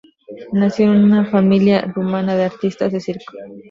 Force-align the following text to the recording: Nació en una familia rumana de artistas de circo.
Nació 0.51 0.85
en 0.87 1.03
una 1.03 1.25
familia 1.29 1.81
rumana 1.81 2.35
de 2.35 2.45
artistas 2.45 2.91
de 2.91 2.99
circo. 3.01 3.33